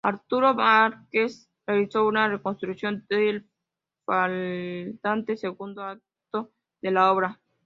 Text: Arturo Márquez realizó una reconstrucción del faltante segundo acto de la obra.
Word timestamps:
Arturo 0.03 0.55
Márquez 0.55 1.47
realizó 1.67 2.07
una 2.07 2.27
reconstrucción 2.27 3.05
del 3.07 3.47
faltante 4.03 5.37
segundo 5.37 5.83
acto 5.83 6.51
de 6.81 6.89
la 6.89 7.11
obra. 7.11 7.39